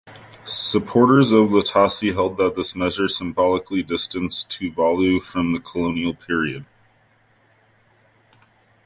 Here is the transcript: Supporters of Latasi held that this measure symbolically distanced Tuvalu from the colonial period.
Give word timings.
Supporters 0.47 1.31
of 1.31 1.49
Latasi 1.49 2.11
held 2.11 2.37
that 2.37 2.55
this 2.55 2.75
measure 2.75 3.07
symbolically 3.07 3.83
distanced 3.83 4.49
Tuvalu 4.49 5.21
from 5.21 5.53
the 5.53 5.59
colonial 5.59 6.15
period. 6.15 6.65